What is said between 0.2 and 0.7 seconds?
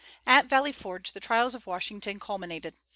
At